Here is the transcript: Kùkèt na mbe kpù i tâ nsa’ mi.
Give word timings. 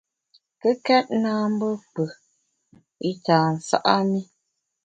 Kùkèt 0.61 1.07
na 1.23 1.31
mbe 1.53 1.69
kpù 1.89 2.03
i 3.09 3.11
tâ 3.25 3.37
nsa’ 3.53 3.97
mi. 4.09 4.19